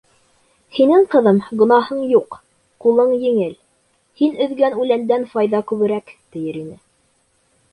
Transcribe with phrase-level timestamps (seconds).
[0.75, 2.37] «һинең, ҡыҙым, гонаһың юҡ,
[2.85, 3.53] ҡулың еңел.
[4.23, 6.75] һин өҙгән үләндән файҙа күберәк»,- тиер ине.